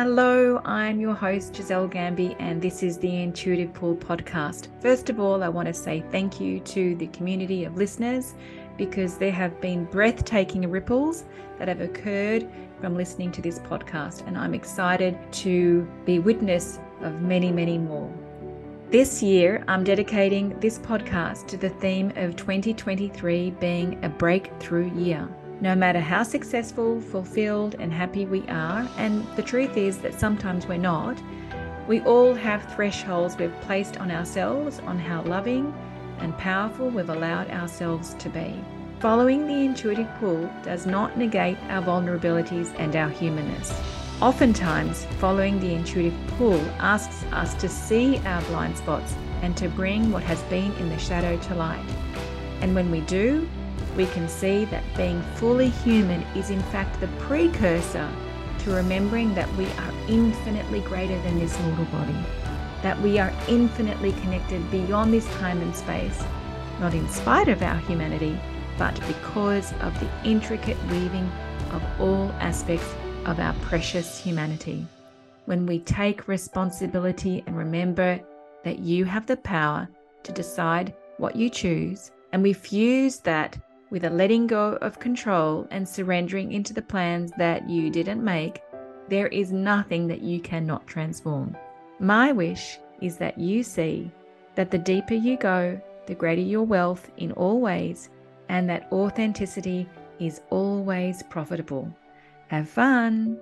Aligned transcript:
Hello, 0.00 0.62
I'm 0.64 1.00
your 1.00 1.12
host, 1.12 1.54
Gisele 1.54 1.88
Gambi, 1.88 2.36
and 2.38 2.62
this 2.62 2.84
is 2.84 2.98
the 2.98 3.20
Intuitive 3.20 3.74
Pull 3.74 3.96
podcast. 3.96 4.68
First 4.80 5.10
of 5.10 5.18
all, 5.18 5.42
I 5.42 5.48
want 5.48 5.66
to 5.66 5.74
say 5.74 6.04
thank 6.12 6.40
you 6.40 6.60
to 6.60 6.94
the 6.94 7.08
community 7.08 7.64
of 7.64 7.76
listeners 7.76 8.36
because 8.76 9.18
there 9.18 9.32
have 9.32 9.60
been 9.60 9.86
breathtaking 9.86 10.70
ripples 10.70 11.24
that 11.58 11.66
have 11.66 11.80
occurred 11.80 12.48
from 12.80 12.94
listening 12.94 13.32
to 13.32 13.42
this 13.42 13.58
podcast, 13.58 14.24
and 14.28 14.38
I'm 14.38 14.54
excited 14.54 15.18
to 15.42 15.82
be 16.04 16.20
witness 16.20 16.78
of 17.00 17.20
many, 17.20 17.50
many 17.50 17.76
more. 17.76 18.08
This 18.92 19.20
year, 19.20 19.64
I'm 19.66 19.82
dedicating 19.82 20.56
this 20.60 20.78
podcast 20.78 21.48
to 21.48 21.56
the 21.56 21.70
theme 21.70 22.12
of 22.14 22.36
2023 22.36 23.50
being 23.58 23.98
a 24.04 24.08
breakthrough 24.08 24.94
year. 24.94 25.28
No 25.60 25.74
matter 25.74 25.98
how 25.98 26.22
successful, 26.22 27.00
fulfilled, 27.00 27.74
and 27.80 27.92
happy 27.92 28.26
we 28.26 28.46
are, 28.48 28.88
and 28.96 29.26
the 29.34 29.42
truth 29.42 29.76
is 29.76 29.98
that 29.98 30.18
sometimes 30.18 30.68
we're 30.68 30.76
not, 30.76 31.20
we 31.88 32.00
all 32.02 32.32
have 32.34 32.72
thresholds 32.74 33.36
we've 33.36 33.60
placed 33.62 33.96
on 33.96 34.12
ourselves 34.12 34.78
on 34.80 35.00
how 35.00 35.22
loving 35.22 35.74
and 36.20 36.36
powerful 36.38 36.90
we've 36.90 37.08
allowed 37.08 37.50
ourselves 37.50 38.14
to 38.20 38.28
be. 38.28 38.54
Following 39.00 39.48
the 39.48 39.64
intuitive 39.64 40.08
pull 40.20 40.48
does 40.62 40.86
not 40.86 41.18
negate 41.18 41.58
our 41.68 41.82
vulnerabilities 41.82 42.72
and 42.78 42.94
our 42.94 43.08
humanness. 43.08 43.72
Oftentimes, 44.20 45.06
following 45.18 45.58
the 45.58 45.72
intuitive 45.74 46.14
pull 46.36 46.60
asks 46.78 47.24
us 47.32 47.54
to 47.54 47.68
see 47.68 48.18
our 48.26 48.42
blind 48.42 48.76
spots 48.76 49.14
and 49.42 49.56
to 49.56 49.68
bring 49.68 50.12
what 50.12 50.22
has 50.22 50.40
been 50.44 50.72
in 50.74 50.88
the 50.88 50.98
shadow 50.98 51.36
to 51.36 51.54
light. 51.54 51.84
And 52.60 52.74
when 52.74 52.90
we 52.90 53.00
do, 53.02 53.48
we 53.96 54.06
can 54.06 54.28
see 54.28 54.64
that 54.66 54.84
being 54.96 55.20
fully 55.36 55.68
human 55.68 56.22
is 56.36 56.50
in 56.50 56.62
fact 56.64 57.00
the 57.00 57.08
precursor 57.18 58.08
to 58.60 58.70
remembering 58.72 59.34
that 59.34 59.52
we 59.56 59.66
are 59.66 59.92
infinitely 60.08 60.80
greater 60.80 61.20
than 61.22 61.38
this 61.38 61.58
mortal 61.60 61.84
body, 61.86 62.16
that 62.82 63.00
we 63.00 63.18
are 63.18 63.32
infinitely 63.48 64.12
connected 64.12 64.70
beyond 64.70 65.12
this 65.12 65.26
time 65.36 65.60
and 65.62 65.74
space, 65.74 66.22
not 66.80 66.94
in 66.94 67.08
spite 67.08 67.48
of 67.48 67.62
our 67.62 67.76
humanity, 67.78 68.38
but 68.76 68.94
because 69.06 69.72
of 69.80 69.98
the 70.00 70.08
intricate 70.24 70.76
weaving 70.90 71.30
of 71.72 71.82
all 72.00 72.30
aspects 72.40 72.94
of 73.26 73.40
our 73.40 73.54
precious 73.62 74.18
humanity. 74.18 74.86
When 75.46 75.66
we 75.66 75.80
take 75.80 76.28
responsibility 76.28 77.42
and 77.46 77.56
remember 77.56 78.20
that 78.64 78.78
you 78.80 79.04
have 79.04 79.26
the 79.26 79.36
power 79.38 79.88
to 80.22 80.32
decide 80.32 80.94
what 81.16 81.36
you 81.36 81.48
choose, 81.48 82.10
and 82.32 82.42
we 82.42 82.52
fuse 82.52 83.18
that 83.20 83.58
with 83.90 84.04
a 84.04 84.10
letting 84.10 84.46
go 84.46 84.74
of 84.82 84.98
control 84.98 85.66
and 85.70 85.88
surrendering 85.88 86.52
into 86.52 86.72
the 86.72 86.82
plans 86.82 87.32
that 87.38 87.68
you 87.68 87.90
didn't 87.90 88.22
make, 88.22 88.60
there 89.08 89.28
is 89.28 89.52
nothing 89.52 90.06
that 90.08 90.20
you 90.20 90.40
cannot 90.40 90.86
transform. 90.86 91.56
My 91.98 92.32
wish 92.32 92.78
is 93.00 93.16
that 93.16 93.38
you 93.38 93.62
see 93.62 94.10
that 94.54 94.70
the 94.70 94.78
deeper 94.78 95.14
you 95.14 95.36
go, 95.36 95.80
the 96.06 96.14
greater 96.14 96.42
your 96.42 96.64
wealth 96.64 97.10
in 97.16 97.32
all 97.32 97.60
ways, 97.60 98.10
and 98.48 98.68
that 98.68 98.88
authenticity 98.92 99.88
is 100.18 100.40
always 100.50 101.22
profitable. 101.24 101.94
Have 102.48 102.68
fun! 102.68 103.38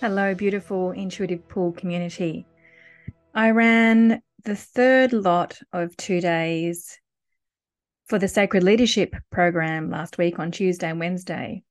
Hello, 0.00 0.34
beautiful 0.34 0.90
intuitive 0.90 1.46
pull 1.48 1.72
community. 1.72 2.44
I 3.34 3.50
ran 3.50 4.20
the 4.44 4.56
third 4.56 5.12
lot 5.12 5.60
of 5.72 5.96
two 5.96 6.20
days 6.20 6.98
for 8.06 8.18
the 8.18 8.28
Sacred 8.28 8.62
Leadership 8.62 9.14
program 9.30 9.90
last 9.90 10.18
week 10.18 10.38
on 10.38 10.50
Tuesday 10.50 10.90
and 10.90 10.98
Wednesday. 10.98 11.62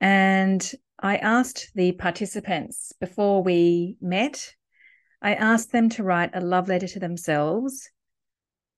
And 0.00 0.72
I 0.98 1.16
asked 1.16 1.70
the 1.74 1.92
participants 1.92 2.92
before 3.00 3.42
we 3.42 3.96
met, 4.00 4.54
I 5.20 5.34
asked 5.34 5.72
them 5.72 5.88
to 5.90 6.02
write 6.02 6.30
a 6.34 6.40
love 6.40 6.68
letter 6.68 6.88
to 6.88 7.00
themselves, 7.00 7.90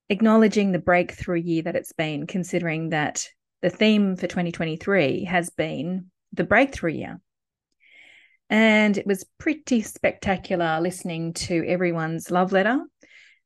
acknowledging 0.08 0.72
the 0.72 0.78
breakthrough 0.78 1.40
year 1.40 1.62
that 1.62 1.76
it's 1.76 1.92
been, 1.92 2.26
considering 2.26 2.90
that 2.90 3.28
the 3.62 3.70
theme 3.70 4.16
for 4.16 4.26
2023 4.26 5.24
has 5.24 5.50
been 5.50 6.10
the 6.32 6.44
breakthrough 6.44 6.92
year. 6.92 7.20
And 8.50 8.98
it 8.98 9.06
was 9.06 9.24
pretty 9.38 9.80
spectacular 9.80 10.80
listening 10.80 11.32
to 11.34 11.64
everyone's 11.66 12.32
love 12.32 12.50
letter, 12.50 12.80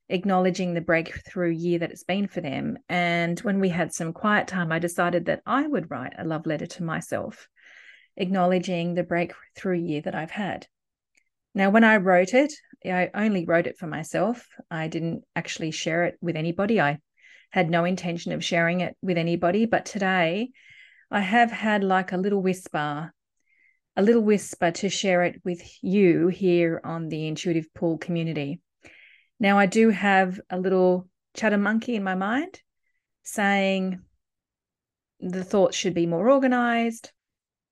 acknowledging 0.09 0.73
the 0.73 0.81
breakthrough 0.81 1.51
year 1.51 1.79
that 1.81 1.91
it's 1.91 2.05
been 2.05 2.27
for 2.27 2.41
them. 2.41 2.79
And 2.89 3.39
when 3.41 3.61
we 3.61 3.69
had 3.69 3.93
some 3.93 4.15
quiet 4.15 4.49
time, 4.49 4.73
I 4.73 4.79
decided 4.79 5.27
that 5.27 5.43
I 5.45 5.67
would 5.67 5.91
write 5.91 6.15
a 6.19 6.25
love 6.25 6.47
letter 6.47 6.67
to 6.67 6.83
myself, 6.83 7.49
acknowledging 8.17 8.95
the 8.95 9.03
breakthrough 9.03 9.79
year 9.79 10.01
that 10.01 10.15
I've 10.15 10.31
had. 10.31 10.67
Now, 11.55 11.69
when 11.69 11.85
I 11.85 11.99
wrote 11.99 12.33
it, 12.33 12.55
I 12.85 13.11
only 13.15 13.45
wrote 13.45 13.67
it 13.67 13.79
for 13.79 13.87
myself. 13.87 14.49
I 14.71 14.89
didn't 14.89 15.23
actually 15.37 15.71
share 15.71 16.05
it 16.07 16.17
with 16.23 16.35
anybody. 16.35 16.81
I 16.81 16.99
had 17.51 17.71
no 17.71 17.85
intention 17.85 18.33
of 18.33 18.43
sharing 18.43 18.81
it 18.81 18.97
with 19.03 19.19
anybody. 19.19 19.67
But 19.67 19.85
today, 19.85 20.51
I 21.11 21.21
have 21.21 21.53
had 21.53 21.85
like 21.85 22.13
a 22.13 22.17
little 22.17 22.43
whisper 22.43 23.13
a 23.97 24.03
little 24.03 24.23
whisper 24.23 24.71
to 24.71 24.89
share 24.89 25.23
it 25.23 25.41
with 25.45 25.63
you 25.83 26.29
here 26.29 26.81
on 26.85 27.09
the 27.09 27.27
Intuitive 27.27 27.73
Pull 27.75 27.99
community. 27.99 28.61
Now, 29.39 29.59
I 29.59 29.67
do 29.67 29.91
have 29.91 30.41
a 30.51 30.59
little 30.59 31.09
chatter 31.35 31.59
monkey 31.59 31.97
in 31.97 32.03
my 32.03 32.15
mind 32.15 32.61
saying 33.23 34.01
the 35.21 35.45
thoughts 35.45 35.77
should 35.77 35.95
be 35.95 36.07
more 36.07 36.29
organized, 36.29 37.11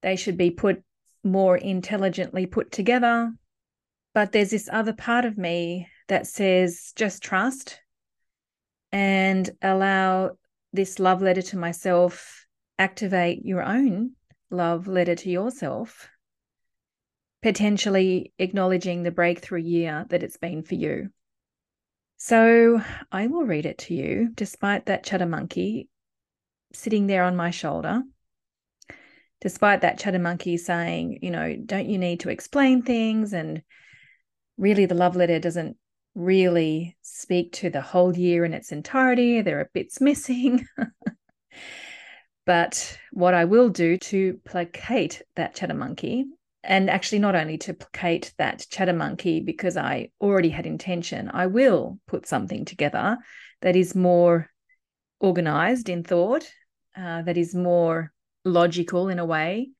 they 0.03 0.17
should 0.17 0.37
be 0.37 0.51
put 0.51 0.83
more 1.25 1.57
intelligently 1.57 2.47
put 2.47 2.73
together. 2.73 3.33
But 4.15 4.33
there's 4.33 4.51
this 4.51 4.69
other 4.71 4.93
part 4.93 5.25
of 5.25 5.39
me 5.39 5.89
that 6.09 6.27
says 6.27 6.93
just 6.97 7.23
trust 7.23 7.81
and 8.91 9.49
allow 9.63 10.33
this 10.73 10.99
love 10.99 11.23
letter 11.23 11.43
to 11.43 11.57
myself 11.57 12.47
activate 12.79 13.45
your 13.45 13.63
own 13.63 14.13
love 14.51 14.87
letter 14.87 15.15
to 15.15 15.31
yourself 15.31 16.09
potentially 17.43 18.33
acknowledging 18.39 19.03
the 19.03 19.11
breakthrough 19.11 19.61
year 19.61 20.07
that 20.11 20.23
it's 20.23 20.37
been 20.37 20.63
for 20.63 20.77
you. 20.77 21.11
So 22.17 22.81
I 23.11 23.27
will 23.27 23.45
read 23.45 23.67
it 23.67 23.79
to 23.79 23.95
you, 23.95 24.31
despite 24.33 24.87
that 24.87 25.05
chatter 25.05 25.27
monkey 25.27 25.89
sitting 26.73 27.09
there 27.09 27.25
on 27.25 27.35
my 27.35 27.51
shoulder, 27.51 28.03
despite 29.41 29.81
that 29.81 29.99
chatter 29.99 30.21
monkey 30.21 30.57
saying, 30.57 31.19
you 31.21 31.33
know, 31.33 31.57
don't 31.57 31.89
you 31.89 31.99
need 31.99 32.21
to 32.21 32.31
explain 32.31 32.83
things? 32.83 33.33
And 33.33 33.63
really, 34.57 34.87
the 34.87 34.95
love 34.95 35.17
letter 35.17 35.41
doesn't 35.41 35.77
really 36.15 36.97
speak 37.03 37.55
to 37.55 37.71
the 37.71 37.81
whole 37.81 38.17
year 38.17 38.45
in 38.45 38.55
its 38.55 38.71
entirety. 38.71 39.41
There 39.41 39.59
are 39.59 39.71
bits 39.75 40.01
missing. 40.01 40.65
but 42.47 42.99
what 43.11 43.35
I 43.35 43.47
will 43.47 43.69
do 43.69 43.97
to 43.97 44.39
placate 44.45 45.23
that 45.35 45.57
chatter 45.57 45.75
monkey 45.75 46.27
and 46.65 46.89
actually 46.89 47.19
not 47.19 47.35
only 47.35 47.59
to 47.59 47.75
placate 47.75 48.33
that 48.39 48.67
chatter 48.71 48.93
monkey 48.93 49.41
because 49.41 49.77
I 49.77 50.11
already 50.21 50.51
had 50.51 50.67
intention, 50.67 51.31
I 51.33 51.47
will 51.47 51.99
put 52.07 52.27
something 52.27 52.65
together 52.65 53.19
that 53.63 53.77
is 53.77 53.95
more 53.95 54.49
organized 55.21 55.89
in 55.89 56.05
thought, 56.05 56.49
uh, 56.97 57.23
that 57.23 57.37
is 57.37 57.55
more 57.55 58.13
logical 58.45 59.09
in 59.09 59.19
a 59.19 59.25
way, 59.25 59.71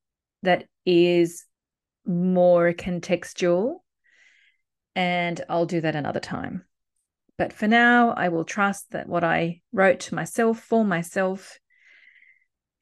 that 0.43 0.65
is 0.85 1.45
more 2.05 2.73
contextual. 2.73 3.77
And 4.95 5.41
I'll 5.49 5.67
do 5.67 5.81
that 5.81 5.97
another 5.97 6.21
time. 6.21 6.65
But 7.39 7.53
for 7.53 7.67
now, 7.67 8.11
I 8.11 8.29
will 8.29 8.45
trust 8.45 8.91
that 8.91 9.09
what 9.09 9.25
I 9.25 9.63
wrote 9.73 10.01
to 10.01 10.15
myself 10.15 10.61
for 10.61 10.85
myself, 10.85 11.59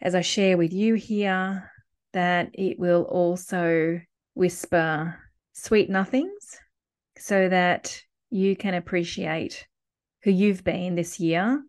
as 0.01 0.15
I 0.15 0.23
share 0.23 0.57
with 0.57 0.73
you 0.73 0.95
here, 0.95 1.71
that 2.13 2.51
it 2.55 2.79
will 2.79 3.03
also 3.03 4.01
whisper 4.35 5.19
sweet 5.53 5.91
nothings 5.91 6.59
so 7.17 7.49
that 7.49 8.03
you 8.31 8.57
can 8.57 8.75
appreciate 8.75 9.67
who 10.23 10.31
you've 10.31 10.65
been 10.65 10.95
this 10.95 11.21
year, 11.21 11.63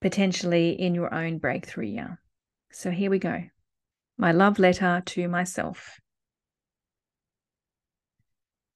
potentially 0.00 0.70
in 0.70 0.94
your 0.94 1.12
own 1.12 1.38
breakthrough 1.38 1.86
year. 1.86 2.20
So 2.70 2.90
here 2.90 3.10
we 3.10 3.18
go. 3.18 3.44
My 4.18 4.32
love 4.32 4.58
letter 4.58 5.02
to 5.04 5.28
myself. 5.28 6.00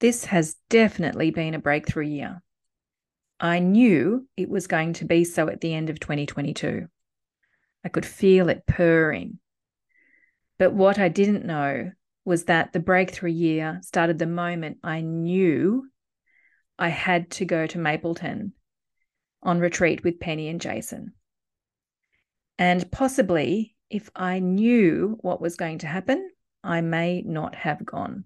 This 0.00 0.26
has 0.26 0.56
definitely 0.68 1.30
been 1.30 1.54
a 1.54 1.58
breakthrough 1.58 2.06
year. 2.06 2.42
I 3.40 3.58
knew 3.58 4.26
it 4.36 4.48
was 4.48 4.66
going 4.66 4.94
to 4.94 5.04
be 5.04 5.24
so 5.24 5.48
at 5.48 5.60
the 5.60 5.74
end 5.74 5.90
of 5.90 6.00
2022. 6.00 6.86
I 7.84 7.88
could 7.88 8.06
feel 8.06 8.48
it 8.48 8.66
purring 8.66 9.38
but 10.58 10.72
what 10.72 10.98
I 10.98 11.08
didn't 11.08 11.44
know 11.44 11.92
was 12.24 12.44
that 12.44 12.72
the 12.72 12.80
breakthrough 12.80 13.30
year 13.30 13.80
started 13.82 14.18
the 14.18 14.26
moment 14.26 14.78
I 14.82 15.00
knew 15.00 15.88
I 16.78 16.88
had 16.88 17.30
to 17.32 17.44
go 17.44 17.66
to 17.66 17.78
Mapleton 17.78 18.52
on 19.42 19.60
retreat 19.60 20.02
with 20.02 20.20
Penny 20.20 20.48
and 20.48 20.60
Jason. 20.60 21.12
And 22.58 22.90
possibly 22.90 23.76
if 23.90 24.10
I 24.16 24.40
knew 24.40 25.18
what 25.20 25.40
was 25.40 25.56
going 25.56 25.78
to 25.78 25.86
happen, 25.86 26.30
I 26.64 26.80
may 26.80 27.22
not 27.22 27.54
have 27.54 27.84
gone. 27.84 28.24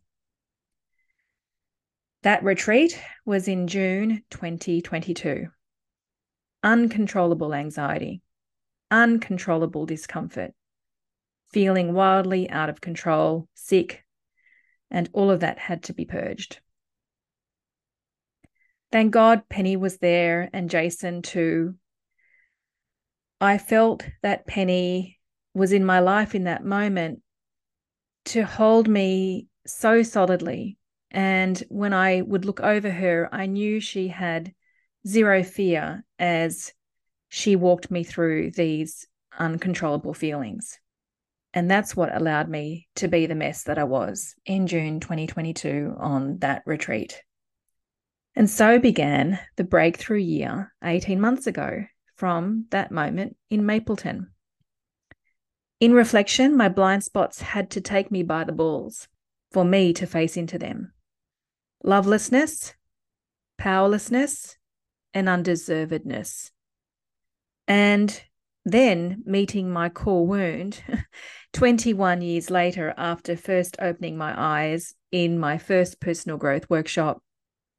That 2.22 2.42
retreat 2.42 3.00
was 3.24 3.48
in 3.48 3.66
June 3.66 4.22
2022. 4.30 5.46
Uncontrollable 6.62 7.54
anxiety, 7.54 8.22
uncontrollable 8.90 9.86
discomfort, 9.86 10.52
feeling 11.52 11.94
wildly 11.94 12.48
out 12.50 12.68
of 12.68 12.80
control, 12.80 13.48
sick, 13.54 14.04
and 14.90 15.08
all 15.12 15.30
of 15.30 15.40
that 15.40 15.58
had 15.58 15.84
to 15.84 15.92
be 15.92 16.04
purged. 16.04 16.60
Thank 18.92 19.12
God 19.12 19.48
Penny 19.48 19.76
was 19.76 19.98
there 19.98 20.50
and 20.52 20.68
Jason 20.68 21.22
too. 21.22 21.76
I 23.40 23.58
felt 23.58 24.04
that 24.22 24.46
Penny 24.46 25.18
was 25.54 25.72
in 25.72 25.84
my 25.84 26.00
life 26.00 26.34
in 26.34 26.44
that 26.44 26.64
moment 26.64 27.22
to 28.26 28.44
hold 28.44 28.88
me 28.88 29.46
so 29.66 30.02
solidly. 30.02 30.76
And 31.10 31.62
when 31.68 31.92
I 31.92 32.22
would 32.22 32.44
look 32.44 32.60
over 32.60 32.90
her, 32.90 33.28
I 33.32 33.46
knew 33.46 33.80
she 33.80 34.08
had 34.08 34.52
zero 35.06 35.42
fear 35.42 36.04
as 36.18 36.72
she 37.28 37.56
walked 37.56 37.90
me 37.90 38.04
through 38.04 38.50
these 38.50 39.06
uncontrollable 39.38 40.14
feelings. 40.14 40.78
And 41.52 41.70
that's 41.70 41.96
what 41.96 42.14
allowed 42.14 42.48
me 42.48 42.88
to 42.96 43.08
be 43.08 43.26
the 43.26 43.34
mess 43.34 43.64
that 43.64 43.78
I 43.78 43.84
was 43.84 44.34
in 44.46 44.66
June 44.66 45.00
2022 45.00 45.96
on 45.98 46.38
that 46.38 46.62
retreat. 46.64 47.22
And 48.36 48.48
so 48.48 48.78
began 48.78 49.40
the 49.56 49.64
breakthrough 49.64 50.18
year 50.18 50.72
18 50.84 51.20
months 51.20 51.46
ago 51.46 51.84
from 52.14 52.66
that 52.70 52.92
moment 52.92 53.36
in 53.48 53.66
Mapleton. 53.66 54.30
In 55.80 55.92
reflection, 55.92 56.56
my 56.56 56.68
blind 56.68 57.02
spots 57.02 57.40
had 57.40 57.70
to 57.70 57.80
take 57.80 58.10
me 58.10 58.22
by 58.22 58.44
the 58.44 58.52
balls 58.52 59.08
for 59.50 59.64
me 59.64 59.92
to 59.94 60.06
face 60.06 60.36
into 60.36 60.58
them 60.58 60.92
lovelessness, 61.82 62.74
powerlessness, 63.58 64.58
and 65.14 65.26
undeservedness. 65.26 66.50
And 67.66 68.22
then 68.64 69.22
meeting 69.24 69.70
my 69.70 69.88
core 69.88 70.26
wound 70.26 70.82
21 71.52 72.22
years 72.22 72.50
later, 72.50 72.94
after 72.96 73.36
first 73.36 73.76
opening 73.80 74.16
my 74.16 74.34
eyes 74.36 74.94
in 75.10 75.38
my 75.38 75.58
first 75.58 76.00
personal 76.00 76.38
growth 76.38 76.68
workshop, 76.70 77.22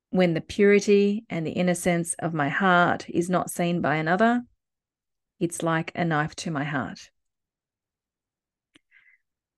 when 0.10 0.34
the 0.34 0.42
purity 0.42 1.24
and 1.30 1.48
the 1.48 1.52
innocence 1.52 2.14
of 2.20 2.34
my 2.34 2.50
heart 2.50 3.06
is 3.10 3.30
not 3.30 3.50
seen 3.50 3.82
by 3.82 3.96
another, 3.96 4.42
it's 5.40 5.64
like 5.64 5.92
a 5.96 6.04
knife 6.04 6.36
to 6.36 6.52
my 6.52 6.66
heart. 6.66 7.10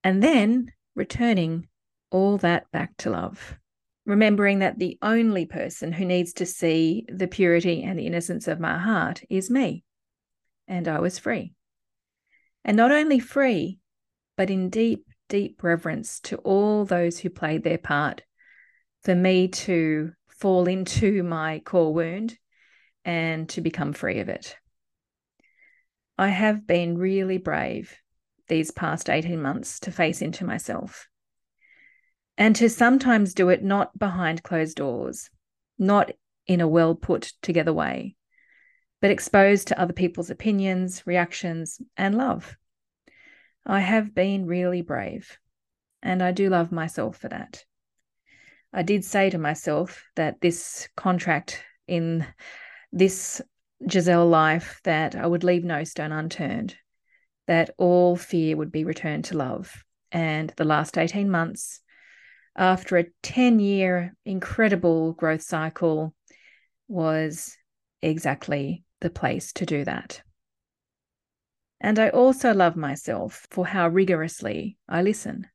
And 0.04 0.22
then 0.22 0.72
returning 0.96 1.68
all 2.12 2.38
that 2.38 2.70
back 2.72 2.96
to 2.98 3.10
love, 3.10 3.58
remembering 4.06 4.60
that 4.60 4.78
the 4.78 4.98
only 5.02 5.46
person 5.46 5.92
who 5.92 6.06
needs 6.06 6.34
to 6.34 6.46
see 6.46 7.06
the 7.10 7.28
purity 7.28 7.82
and 7.82 7.98
the 7.98 8.06
innocence 8.06 8.48
of 8.48 8.60
my 8.60 8.78
heart 8.78 9.24
is 9.30 9.50
me. 9.50 9.84
And 10.68 10.88
I 10.88 11.00
was 11.00 11.18
free. 11.18 11.54
And 12.64 12.78
not 12.78 12.92
only 12.92 13.20
free, 13.20 13.80
but 14.38 14.50
in 14.50 14.70
deep, 14.70 15.06
deep 15.30 15.64
reverence 15.64 16.20
to 16.22 16.38
all 16.38 16.86
those 16.86 17.20
who 17.20 17.30
played 17.30 17.64
their 17.64 17.78
part 17.78 18.24
for 19.04 19.16
me 19.16 19.48
to 19.48 20.12
fall 20.28 20.68
into 20.68 21.24
my 21.24 21.60
core 21.60 21.94
wound 21.94 22.38
and 23.06 23.50
to 23.50 23.62
become 23.62 23.94
free 23.94 24.20
of 24.20 24.30
it. 24.30 24.56
I 26.18 26.30
have 26.30 26.68
been 26.68 26.98
really 26.98 27.38
brave 27.38 27.98
these 28.48 28.72
past 28.72 29.10
18 29.10 29.42
months 29.42 29.80
to 29.82 29.92
face 29.92 30.22
into 30.22 30.46
myself 30.46 31.08
and 32.38 32.56
to 32.56 32.70
sometimes 32.70 33.34
do 33.34 33.50
it 33.50 33.64
not 33.64 33.98
behind 33.98 34.44
closed 34.44 34.78
doors, 34.78 35.30
not 35.78 36.12
in 36.48 36.62
a 36.62 36.68
well 36.68 36.96
put 36.96 37.34
together 37.42 37.74
way, 37.74 38.16
but 39.02 39.12
exposed 39.12 39.68
to 39.68 39.80
other 39.80 39.94
people's 39.94 40.30
opinions, 40.30 41.06
reactions, 41.06 41.80
and 41.98 42.16
love. 42.16 42.58
I 43.66 43.80
have 43.80 44.14
been 44.14 44.46
really 44.46 44.82
brave, 44.82 45.38
and 46.02 46.22
I 46.22 46.32
do 46.32 46.50
love 46.50 46.72
myself 46.72 47.18
for 47.18 47.30
that. 47.30 47.64
I 48.74 48.82
did 48.82 49.06
say 49.06 49.30
to 49.30 49.38
myself 49.38 50.04
that 50.16 50.42
this 50.42 50.90
contract 50.98 51.64
in 51.88 52.26
this 52.92 53.42
Gisele 53.88 54.28
life 54.28 54.80
that 54.84 55.16
I 55.16 55.28
would 55.28 55.44
leave 55.44 55.64
no 55.64 55.84
stone 55.84 56.12
unturned, 56.12 56.76
that 57.48 57.70
all 57.78 58.16
fear 58.16 58.58
would 58.58 58.72
be 58.72 58.84
returned 58.84 59.26
to 59.26 59.38
love. 59.38 59.84
And 60.12 60.52
the 60.58 60.66
last 60.66 60.98
18 60.98 61.30
months, 61.30 61.82
after 62.56 62.98
a 62.98 63.06
10 63.22 63.60
year 63.60 64.16
incredible 64.26 65.14
growth 65.14 65.42
cycle, 65.42 66.14
was 66.88 67.58
exactly 68.02 68.84
the 69.02 69.10
place 69.10 69.54
to 69.54 69.66
do 69.66 69.84
that. 69.86 70.22
And 71.84 72.00
I 72.00 72.10
also 72.10 72.54
love 72.54 72.78
myself 72.78 73.46
for 73.52 73.68
how 73.68 73.90
rigorously 73.90 74.78
I 74.88 75.02
listen 75.02 75.48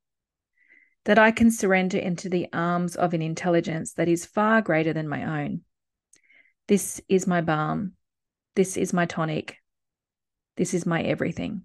that 1.06 1.18
I 1.18 1.30
can 1.30 1.50
surrender 1.50 1.96
into 1.96 2.28
the 2.28 2.48
arms 2.52 2.94
of 2.94 3.14
an 3.14 3.22
intelligence 3.22 3.94
that 3.94 4.08
is 4.08 4.26
far 4.26 4.60
greater 4.60 4.92
than 4.92 5.08
my 5.08 5.42
own. 5.42 5.62
This 6.66 7.00
is 7.08 7.26
my 7.26 7.40
balm. 7.40 7.92
This 8.56 8.76
is 8.76 8.92
my 8.92 9.06
tonic. 9.06 9.56
This 10.58 10.74
is 10.74 10.84
my 10.84 11.00
everything. 11.00 11.62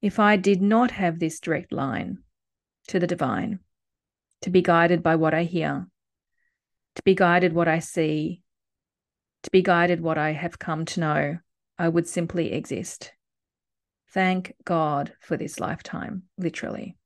If 0.00 0.18
I 0.18 0.36
did 0.36 0.62
not 0.62 0.92
have 0.92 1.18
this 1.18 1.38
direct 1.38 1.70
line 1.70 2.18
to 2.88 2.98
the 2.98 3.06
divine, 3.06 3.58
to 4.40 4.48
be 4.48 4.62
guided 4.62 5.02
by 5.02 5.16
what 5.16 5.34
I 5.34 5.42
hear, 5.44 5.86
to 6.94 7.02
be 7.02 7.14
guided 7.14 7.52
what 7.52 7.68
I 7.68 7.80
see, 7.80 8.40
to 9.42 9.50
be 9.50 9.60
guided 9.60 10.00
what 10.00 10.16
I 10.16 10.32
have 10.32 10.58
come 10.58 10.86
to 10.86 11.00
know, 11.00 11.38
I 11.82 11.88
would 11.88 12.06
simply 12.06 12.52
exist. 12.52 13.12
Thank 14.10 14.54
God 14.64 15.14
for 15.18 15.36
this 15.36 15.58
lifetime, 15.58 16.22
literally. 16.38 16.96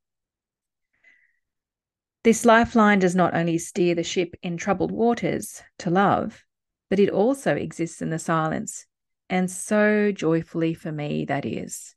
This 2.25 2.45
lifeline 2.45 2.99
does 2.99 3.15
not 3.15 3.35
only 3.35 3.57
steer 3.57 3.95
the 3.95 4.03
ship 4.03 4.35
in 4.43 4.59
troubled 4.59 4.93
waters 4.93 5.63
to 5.79 5.89
love, 5.89 6.45
but 6.91 6.99
it 6.99 7.09
also 7.09 7.55
exists 7.55 8.03
in 8.03 8.11
the 8.11 8.19
silence, 8.19 8.85
and 9.31 9.51
so 9.51 10.13
joyfully 10.13 10.75
for 10.75 10.93
me 10.93 11.25
that 11.25 11.47
is. 11.47 11.95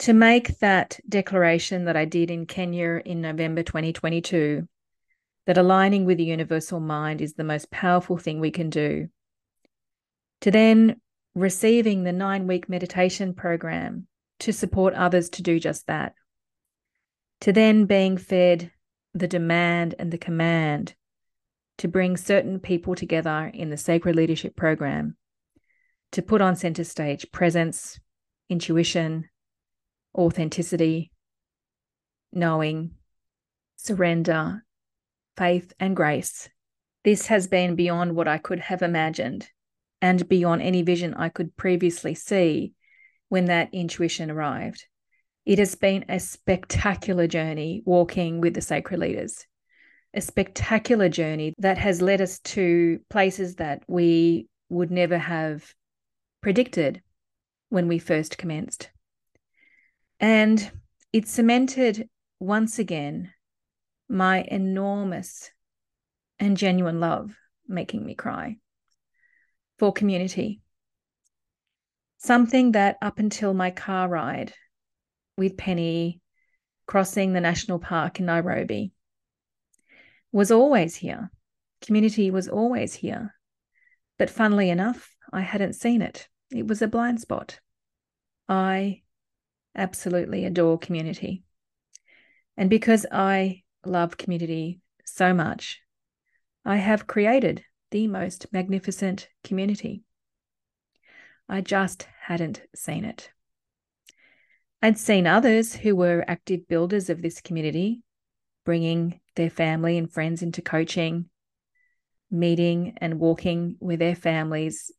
To 0.00 0.12
make 0.12 0.58
that 0.58 1.00
declaration 1.08 1.86
that 1.86 1.96
I 1.96 2.04
did 2.04 2.30
in 2.30 2.44
Kenya 2.44 3.00
in 3.02 3.22
November 3.22 3.62
2022, 3.62 4.68
that 5.46 5.56
aligning 5.56 6.04
with 6.04 6.18
the 6.18 6.24
universal 6.24 6.80
mind 6.80 7.22
is 7.22 7.32
the 7.32 7.44
most 7.44 7.70
powerful 7.70 8.18
thing 8.18 8.40
we 8.40 8.50
can 8.50 8.68
do. 8.68 9.08
To 10.42 10.50
then 10.50 11.00
receiving 11.34 12.04
the 12.04 12.12
nine 12.12 12.46
week 12.46 12.68
meditation 12.68 13.34
program 13.34 14.06
to 14.40 14.52
support 14.52 14.94
others 14.94 15.28
to 15.30 15.42
do 15.42 15.58
just 15.58 15.86
that 15.86 16.14
to 17.40 17.52
then 17.52 17.84
being 17.86 18.16
fed 18.16 18.70
the 19.12 19.28
demand 19.28 19.94
and 19.98 20.10
the 20.10 20.18
command 20.18 20.94
to 21.78 21.88
bring 21.88 22.16
certain 22.16 22.58
people 22.60 22.94
together 22.94 23.50
in 23.52 23.70
the 23.70 23.76
Sacred 23.76 24.16
Leadership 24.16 24.56
Program 24.56 25.16
to 26.12 26.22
put 26.22 26.40
on 26.40 26.56
center 26.56 26.84
stage 26.84 27.30
presence, 27.32 27.98
intuition, 28.48 29.28
authenticity, 30.16 31.10
knowing, 32.32 32.92
surrender, 33.76 34.64
faith, 35.36 35.72
and 35.80 35.96
grace. 35.96 36.48
This 37.02 37.26
has 37.26 37.48
been 37.48 37.74
beyond 37.74 38.14
what 38.14 38.28
I 38.28 38.38
could 38.38 38.60
have 38.60 38.82
imagined 38.82 39.48
and 40.04 40.28
beyond 40.28 40.60
any 40.60 40.82
vision 40.82 41.14
I 41.14 41.30
could 41.30 41.56
previously 41.56 42.14
see 42.14 42.74
when 43.30 43.46
that 43.46 43.70
intuition 43.72 44.30
arrived. 44.30 44.84
It 45.46 45.58
has 45.58 45.76
been 45.76 46.04
a 46.10 46.20
spectacular 46.20 47.26
journey 47.26 47.82
walking 47.86 48.42
with 48.42 48.52
the 48.52 48.60
sacred 48.60 49.00
leaders, 49.00 49.46
a 50.12 50.20
spectacular 50.20 51.08
journey 51.08 51.54
that 51.56 51.78
has 51.78 52.02
led 52.02 52.20
us 52.20 52.38
to 52.40 53.00
places 53.08 53.54
that 53.54 53.82
we 53.88 54.46
would 54.68 54.90
never 54.90 55.16
have 55.16 55.72
predicted 56.42 57.00
when 57.70 57.88
we 57.88 57.98
first 57.98 58.36
commenced. 58.36 58.90
And 60.20 60.70
it 61.14 61.28
cemented 61.28 62.10
once 62.40 62.78
again 62.78 63.32
my 64.06 64.42
enormous 64.48 65.50
and 66.38 66.58
genuine 66.58 67.00
love, 67.00 67.34
making 67.66 68.04
me 68.04 68.14
cry, 68.14 68.58
for 69.78 69.92
community. 69.92 70.60
Something 72.18 72.72
that 72.72 72.96
up 73.02 73.18
until 73.18 73.54
my 73.54 73.70
car 73.70 74.08
ride 74.08 74.52
with 75.36 75.56
Penny 75.56 76.20
crossing 76.86 77.32
the 77.32 77.40
national 77.40 77.78
park 77.78 78.20
in 78.20 78.26
Nairobi 78.26 78.92
was 80.32 80.50
always 80.50 80.96
here. 80.96 81.30
Community 81.80 82.30
was 82.30 82.48
always 82.48 82.94
here. 82.94 83.34
But 84.18 84.30
funnily 84.30 84.70
enough, 84.70 85.14
I 85.32 85.40
hadn't 85.40 85.74
seen 85.74 86.02
it. 86.02 86.28
It 86.50 86.66
was 86.66 86.82
a 86.82 86.88
blind 86.88 87.20
spot. 87.20 87.60
I 88.48 89.02
absolutely 89.74 90.44
adore 90.44 90.78
community. 90.78 91.42
And 92.56 92.70
because 92.70 93.06
I 93.10 93.62
love 93.84 94.16
community 94.16 94.80
so 95.04 95.34
much, 95.34 95.80
I 96.64 96.76
have 96.76 97.06
created 97.06 97.64
the 97.94 98.08
most 98.08 98.52
magnificent 98.52 99.28
community. 99.44 100.02
I 101.48 101.60
just 101.60 102.08
hadn't 102.22 102.60
seen 102.74 103.04
it. 103.04 103.30
I'd 104.82 104.98
seen 104.98 105.28
others 105.28 105.76
who 105.76 105.94
were 105.94 106.24
active 106.26 106.66
builders 106.66 107.08
of 107.08 107.22
this 107.22 107.40
community, 107.40 108.02
bringing 108.64 109.20
their 109.36 109.48
family 109.48 109.96
and 109.96 110.12
friends 110.12 110.42
into 110.42 110.60
coaching, 110.60 111.26
meeting 112.32 112.94
and 112.96 113.20
walking 113.20 113.76
with 113.78 114.00
their 114.00 114.16
families 114.16 114.90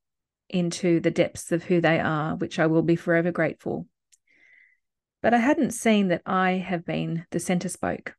into 0.48 1.02
the 1.02 1.12
depths 1.12 1.52
of 1.52 1.66
who 1.66 1.82
they 1.82 2.00
are, 2.00 2.38
which 2.38 2.60
I 2.60 2.68
will 2.68 2.82
be 2.82 2.96
forever 2.96 3.34
grateful. 3.34 3.88
But 5.22 5.34
I 5.34 5.40
hadn't 5.40 5.72
seen 5.72 6.08
that 6.08 6.22
I 6.26 6.52
have 6.52 6.86
been 6.86 7.26
the 7.32 7.42
centre 7.42 7.68
spoke, 7.68 8.16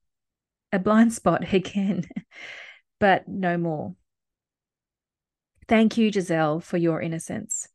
a 0.71 0.79
blind 0.79 1.15
spot 1.15 1.51
again, 1.55 2.05
but 3.01 3.27
no 3.27 3.57
more. 3.57 3.95
Thank 5.69 5.97
you, 5.97 6.11
Gisele, 6.11 6.61
for 6.61 6.77
your 6.77 7.01
innocence. 7.01 7.69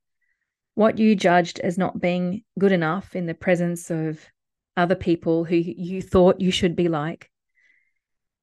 What 0.75 0.97
you 0.97 1.15
judged 1.15 1.59
as 1.59 1.77
not 1.77 1.99
being 1.99 2.43
good 2.57 2.71
enough 2.71 3.15
in 3.15 3.25
the 3.25 3.33
presence 3.33 3.91
of 3.91 4.25
other 4.77 4.95
people 4.95 5.43
who 5.43 5.57
you 5.57 6.01
thought 6.01 6.39
you 6.39 6.51
should 6.51 6.75
be 6.75 6.87
like, 6.87 7.29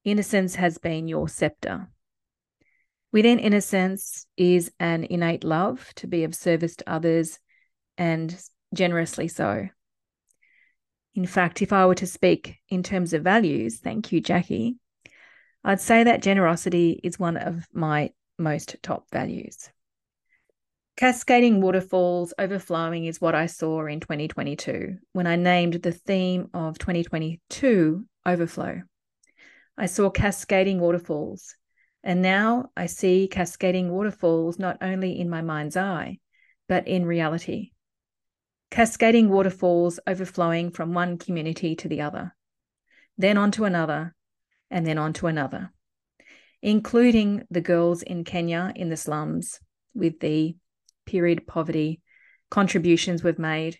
innocence 0.05 0.55
has 0.55 0.77
been 0.77 1.07
your 1.07 1.27
scepter. 1.27 1.87
Within 3.11 3.39
innocence 3.39 4.27
is 4.37 4.71
an 4.79 5.05
innate 5.05 5.43
love 5.43 5.91
to 5.95 6.05
be 6.05 6.23
of 6.23 6.35
service 6.35 6.75
to 6.75 6.89
others 6.89 7.39
and 7.97 8.39
generously 8.73 9.27
so. 9.27 9.67
In 11.15 11.25
fact, 11.25 11.63
if 11.63 11.73
I 11.73 11.87
were 11.87 11.95
to 11.95 12.05
speak 12.05 12.57
in 12.69 12.83
terms 12.83 13.13
of 13.13 13.23
values, 13.23 13.79
thank 13.79 14.11
you, 14.11 14.21
Jackie, 14.21 14.77
I'd 15.63 15.81
say 15.81 16.03
that 16.03 16.21
generosity 16.21 16.99
is 17.03 17.19
one 17.19 17.35
of 17.35 17.67
my 17.73 18.11
most 18.39 18.77
top 18.81 19.09
values. 19.11 19.69
Cascading 20.99 21.61
waterfalls 21.61 22.33
overflowing 22.37 23.05
is 23.05 23.21
what 23.21 23.33
I 23.33 23.45
saw 23.45 23.85
in 23.85 24.01
2022 24.01 24.97
when 25.13 25.27
I 25.27 25.37
named 25.37 25.75
the 25.75 25.93
theme 25.93 26.49
of 26.53 26.77
2022 26.77 28.05
overflow. 28.25 28.81
I 29.77 29.85
saw 29.85 30.09
cascading 30.09 30.81
waterfalls, 30.81 31.55
and 32.03 32.21
now 32.21 32.71
I 32.75 32.87
see 32.87 33.29
cascading 33.31 33.89
waterfalls 33.89 34.59
not 34.59 34.79
only 34.81 35.17
in 35.17 35.29
my 35.29 35.41
mind's 35.41 35.77
eye, 35.77 36.19
but 36.67 36.85
in 36.85 37.05
reality. 37.05 37.71
Cascading 38.69 39.29
waterfalls 39.29 40.01
overflowing 40.05 40.71
from 40.71 40.93
one 40.93 41.17
community 41.17 41.77
to 41.77 41.87
the 41.87 42.01
other, 42.01 42.35
then 43.17 43.37
on 43.37 43.51
to 43.51 43.63
another, 43.63 44.13
and 44.69 44.85
then 44.85 44.97
on 44.97 45.13
to 45.13 45.27
another 45.27 45.71
including 46.61 47.43
the 47.49 47.61
girls 47.61 48.01
in 48.01 48.23
Kenya 48.23 48.71
in 48.75 48.89
the 48.89 48.97
slums 48.97 49.59
with 49.93 50.19
the 50.19 50.55
period 51.05 51.47
poverty 51.47 52.01
contributions 52.49 53.23
we've 53.23 53.39
made, 53.39 53.79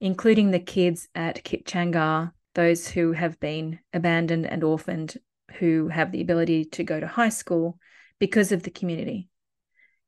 including 0.00 0.50
the 0.50 0.58
kids 0.58 1.08
at 1.14 1.44
Kipchanga, 1.44 2.32
those 2.54 2.88
who 2.88 3.12
have 3.12 3.38
been 3.40 3.78
abandoned 3.92 4.46
and 4.46 4.64
orphaned, 4.64 5.16
who 5.58 5.88
have 5.88 6.12
the 6.12 6.20
ability 6.20 6.64
to 6.64 6.84
go 6.84 6.98
to 6.98 7.06
high 7.06 7.28
school 7.28 7.78
because 8.18 8.52
of 8.52 8.62
the 8.62 8.70
community. 8.70 9.28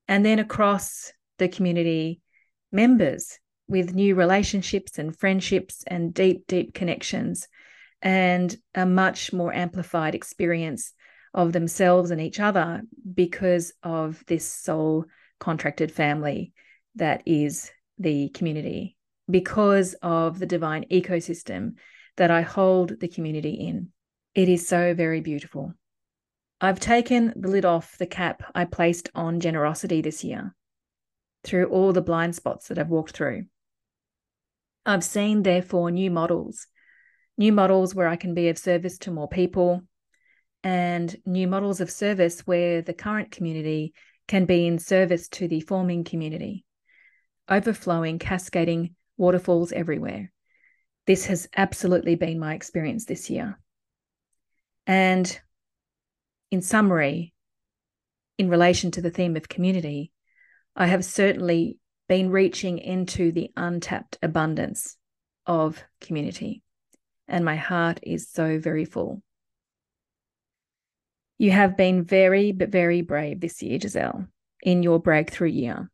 And 0.08 0.24
then 0.24 0.38
across 0.38 1.12
the 1.38 1.48
community, 1.48 2.20
members 2.72 3.38
with 3.68 3.94
new 3.94 4.14
relationships 4.14 4.98
and 4.98 5.16
friendships 5.16 5.84
and 5.86 6.12
deep, 6.12 6.46
deep 6.48 6.74
connections, 6.74 7.46
and 8.02 8.56
a 8.74 8.84
much 8.84 9.32
more 9.32 9.52
amplified 9.52 10.14
experience 10.14 10.92
of 11.32 11.52
themselves 11.52 12.10
and 12.10 12.20
each 12.20 12.40
other 12.40 12.82
because 13.14 13.72
of 13.82 14.24
this 14.26 14.44
soul 14.44 15.04
contracted 15.38 15.92
family 15.92 16.52
that 16.96 17.22
is 17.26 17.70
the 17.98 18.28
community, 18.30 18.96
because 19.30 19.94
of 20.02 20.38
the 20.38 20.46
divine 20.46 20.84
ecosystem 20.90 21.74
that 22.16 22.30
I 22.30 22.42
hold 22.42 23.00
the 23.00 23.08
community 23.08 23.52
in. 23.52 23.88
It 24.34 24.48
is 24.48 24.66
so 24.66 24.94
very 24.94 25.20
beautiful. 25.20 25.74
I've 26.60 26.80
taken 26.80 27.32
the 27.36 27.48
lid 27.48 27.64
off 27.64 27.96
the 27.96 28.06
cap 28.06 28.42
I 28.54 28.64
placed 28.64 29.08
on 29.14 29.40
generosity 29.40 30.02
this 30.02 30.22
year 30.24 30.54
through 31.42 31.66
all 31.66 31.92
the 31.92 32.02
blind 32.02 32.34
spots 32.34 32.68
that 32.68 32.78
I've 32.78 32.90
walked 32.90 33.12
through. 33.12 33.46
I've 34.84 35.04
seen, 35.04 35.42
therefore, 35.42 35.90
new 35.90 36.10
models, 36.10 36.66
new 37.38 37.52
models 37.52 37.94
where 37.94 38.08
I 38.08 38.16
can 38.16 38.34
be 38.34 38.48
of 38.48 38.58
service 38.58 38.98
to 38.98 39.10
more 39.10 39.28
people, 39.28 39.82
and 40.62 41.16
new 41.24 41.48
models 41.48 41.80
of 41.80 41.90
service 41.90 42.40
where 42.40 42.82
the 42.82 42.92
current 42.92 43.30
community 43.30 43.94
can 44.28 44.44
be 44.44 44.66
in 44.66 44.78
service 44.78 45.28
to 45.28 45.48
the 45.48 45.60
forming 45.60 46.04
community, 46.04 46.64
overflowing, 47.48 48.18
cascading 48.18 48.94
waterfalls 49.16 49.72
everywhere. 49.72 50.30
This 51.06 51.26
has 51.26 51.48
absolutely 51.56 52.14
been 52.14 52.38
my 52.38 52.54
experience 52.54 53.06
this 53.06 53.30
year. 53.30 53.58
And 54.86 55.40
in 56.50 56.62
summary, 56.62 57.32
in 58.38 58.48
relation 58.48 58.90
to 58.92 59.02
the 59.02 59.10
theme 59.10 59.36
of 59.36 59.48
community, 59.48 60.12
I 60.76 60.86
have 60.86 61.04
certainly 61.04 61.78
been 62.08 62.30
reaching 62.30 62.78
into 62.78 63.32
the 63.32 63.50
untapped 63.56 64.18
abundance 64.22 64.96
of 65.46 65.82
community. 66.00 66.62
And 67.28 67.44
my 67.44 67.56
heart 67.56 68.00
is 68.02 68.28
so 68.28 68.58
very 68.58 68.84
full. 68.84 69.22
You 71.40 71.52
have 71.52 71.74
been 71.74 72.04
very, 72.04 72.52
but 72.52 72.68
very 72.68 73.00
brave 73.00 73.40
this 73.40 73.62
year, 73.62 73.78
Gisele, 73.78 74.26
in 74.62 74.82
your 74.82 75.00
breakthrough 75.00 75.48
year. 75.48 75.90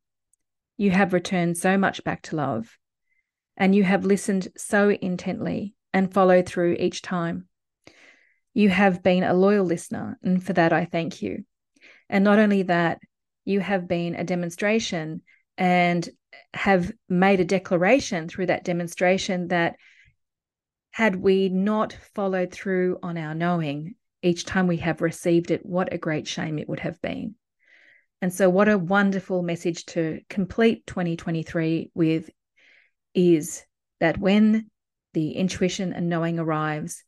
You 0.76 0.90
have 0.90 1.12
returned 1.12 1.56
so 1.56 1.78
much 1.78 2.02
back 2.02 2.22
to 2.22 2.34
love, 2.34 2.76
and 3.56 3.72
you 3.72 3.84
have 3.84 4.04
listened 4.04 4.48
so 4.56 4.90
intently 4.90 5.76
and 5.94 6.12
followed 6.12 6.46
through 6.46 6.78
each 6.80 7.00
time. 7.00 7.46
You 8.54 8.70
have 8.70 9.04
been 9.04 9.22
a 9.22 9.34
loyal 9.34 9.64
listener, 9.64 10.18
and 10.20 10.42
for 10.44 10.52
that 10.54 10.72
I 10.72 10.84
thank 10.84 11.22
you. 11.22 11.44
And 12.08 12.24
not 12.24 12.40
only 12.40 12.64
that, 12.64 12.98
you 13.44 13.60
have 13.60 13.86
been 13.86 14.16
a 14.16 14.24
demonstration 14.24 15.22
and 15.56 16.08
have 16.54 16.90
made 17.08 17.38
a 17.38 17.44
declaration 17.44 18.26
through 18.26 18.46
that 18.46 18.64
demonstration 18.64 19.46
that 19.46 19.76
had 20.90 21.14
we 21.14 21.48
not 21.50 21.96
followed 22.16 22.50
through 22.50 22.98
on 23.00 23.16
our 23.16 23.32
knowing 23.36 23.94
each 24.26 24.44
time 24.44 24.66
we 24.66 24.78
have 24.78 25.00
received 25.00 25.50
it, 25.50 25.64
what 25.64 25.92
a 25.92 25.98
great 25.98 26.26
shame 26.26 26.58
it 26.58 26.68
would 26.68 26.80
have 26.80 27.00
been. 27.00 27.34
And 28.20 28.32
so, 28.32 28.50
what 28.50 28.68
a 28.68 28.78
wonderful 28.78 29.42
message 29.42 29.86
to 29.86 30.20
complete 30.28 30.86
2023 30.86 31.90
with 31.94 32.30
is 33.14 33.64
that 34.00 34.18
when 34.18 34.70
the 35.14 35.32
intuition 35.32 35.92
and 35.92 36.08
knowing 36.08 36.38
arrives, 36.38 37.04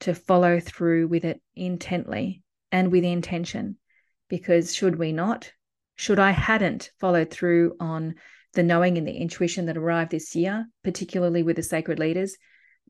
to 0.00 0.14
follow 0.14 0.60
through 0.60 1.08
with 1.08 1.24
it 1.24 1.40
intently 1.56 2.42
and 2.70 2.90
with 2.90 3.04
intention. 3.04 3.76
Because 4.28 4.74
should 4.74 4.96
we 4.96 5.12
not, 5.12 5.50
should 5.96 6.18
I 6.18 6.30
hadn't 6.30 6.90
followed 6.98 7.30
through 7.30 7.76
on 7.80 8.16
the 8.54 8.62
knowing 8.62 8.98
and 8.98 9.06
the 9.06 9.16
intuition 9.16 9.66
that 9.66 9.76
arrived 9.76 10.10
this 10.10 10.34
year, 10.34 10.66
particularly 10.82 11.42
with 11.42 11.56
the 11.56 11.62
sacred 11.62 11.98
leaders, 11.98 12.36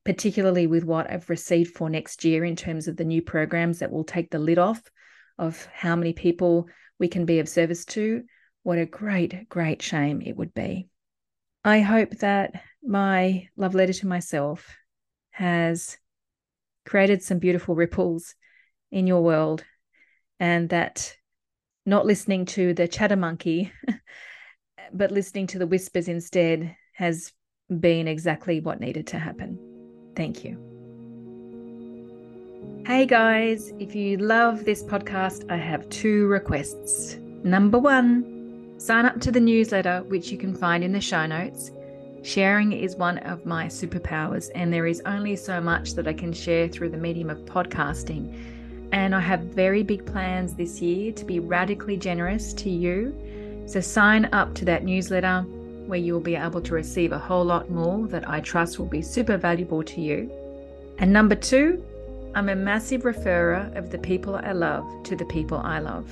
particularly 0.05 0.67
with 0.67 0.85
what 0.85 1.11
I've 1.11 1.31
received 1.31 1.75
for 1.75 1.89
next 1.89 2.25
year 2.25 2.45
in 2.45 2.57
terms 2.57 2.89
of 2.89 2.97
the 2.97 3.05
new 3.05 3.23
programs 3.23 3.79
that 3.79 3.91
will 3.91 4.05
take 4.05 4.31
the 4.31 4.39
lid 4.39 4.59
off 4.59 4.83
of 5.39 5.67
how 5.73 5.97
many 5.97 6.13
people 6.13 6.69
we 6.99 7.09
can 7.09 7.25
be 7.25 7.39
of 7.39 7.49
service 7.49 7.85
to. 7.87 8.23
What 8.63 8.79
a 8.79 8.87
great, 8.87 9.49
great 9.49 9.83
shame 9.83 10.23
it 10.23 10.37
would 10.37 10.55
be. 10.55 10.89
I 11.65 11.81
hope 11.81 12.11
that 12.19 12.63
my 12.83 13.49
love 13.57 13.75
letter 13.75 13.95
to 13.95 14.07
myself 14.07 14.77
has 15.31 15.97
created 16.85 17.23
some 17.23 17.39
beautiful 17.39 17.75
ripples 17.75 18.35
in 18.93 19.07
your 19.07 19.23
world 19.23 19.65
and 20.39 20.69
that 20.69 21.17
not 21.87 22.07
listening 22.07 22.45
to 22.45 22.75
the 22.75 22.89
chatter 22.89 23.17
monkey, 23.17 23.73
but 24.93 25.11
listening 25.11 25.47
to 25.49 25.59
the 25.59 25.67
whispers 25.67 26.09
instead 26.09 26.77
has 26.93 27.33
been 27.81 28.07
exactly 28.07 28.61
what 28.61 28.81
needed 28.81 29.07
to 29.09 29.19
happen. 29.19 29.74
Thank 30.17 30.45
you. 30.45 30.59
Hey 32.87 33.07
guys, 33.07 33.73
if 33.79 33.95
you 33.95 34.19
love 34.19 34.65
this 34.65 34.83
podcast, 34.83 35.51
I 35.51 35.57
have 35.57 35.89
two 35.89 36.27
requests. 36.27 37.17
Number 37.43 37.79
one, 37.79 38.75
sign 38.79 39.07
up 39.07 39.21
to 39.23 39.33
the 39.33 39.41
newsletter, 39.41 40.03
which 40.09 40.31
you 40.31 40.37
can 40.37 40.55
find 40.55 40.85
in 40.85 40.93
the 40.93 41.01
show 41.01 41.25
notes. 41.27 41.71
Sharing 42.23 42.73
is 42.73 42.97
one 42.97 43.19
of 43.19 43.45
my 43.45 43.67
superpowers, 43.67 44.51
and 44.55 44.73
there 44.73 44.87
is 44.87 45.03
only 45.07 45.37
so 45.37 45.61
much 45.61 45.95
that 45.95 46.07
I 46.07 46.13
can 46.13 46.33
share 46.33 46.69
through 46.69 46.91
the 46.91 46.99
medium 46.99 47.31
of 47.31 47.39
podcasting. 47.47 48.35
And 48.93 49.15
I 49.15 49.21
have 49.21 49.41
very 49.41 49.83
big 49.83 50.07
plans 50.07 50.55
this 50.55 50.81
year 50.81 51.13
to 51.13 51.25
be 51.25 51.41
radically 51.41 51.97
generous 51.97 52.53
to 52.55 52.71
you. 52.71 53.15
So 53.67 53.81
sign 53.81 54.27
up 54.33 54.55
to 54.57 54.65
that 54.67 54.85
newsletter 54.85 55.45
where 55.87 55.99
you 55.99 56.13
will 56.13 56.21
be 56.21 56.37
able 56.37 56.61
to 56.63 56.75
receive 56.75 57.13
a 57.13 57.19
whole 57.19 57.45
lot 57.45 57.71
more 57.71 58.07
that 58.09 58.29
I 58.29 58.41
trust 58.41 58.79
will 58.79 58.87
be 58.87 59.03
super 59.03 59.37
valuable 59.37 59.83
to 59.83 60.01
you. 60.01 60.31
And 60.99 61.13
number 61.13 61.35
two, 61.35 61.85
I'm 62.35 62.49
a 62.49 62.57
massive 62.57 63.03
referrer 63.03 63.77
of 63.77 63.91
the 63.91 63.99
people 63.99 64.37
I 64.37 64.53
love 64.53 64.85
to 65.05 65.17
the 65.17 65.25
people 65.27 65.59
I 65.59 65.79
love. 65.79 66.07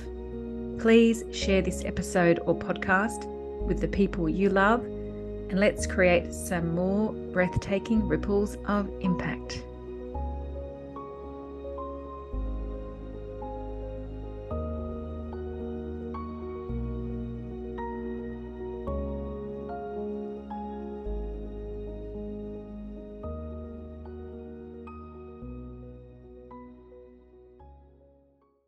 Please 0.79 1.23
share 1.31 1.61
this 1.61 1.83
episode 1.85 2.39
or 2.45 2.55
podcast 2.55 3.25
with 3.65 3.79
the 3.79 3.87
people 3.87 4.29
you 4.29 4.49
love, 4.49 4.83
and 4.83 5.59
let's 5.59 5.85
create 5.85 6.33
some 6.33 6.75
more 6.75 7.13
breathtaking 7.31 8.07
ripples 8.07 8.57
of 8.67 8.89
impact. 9.01 9.32